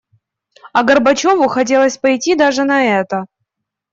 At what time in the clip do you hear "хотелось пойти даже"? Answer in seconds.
1.47-2.63